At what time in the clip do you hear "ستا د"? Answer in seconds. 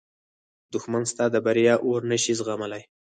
1.11-1.35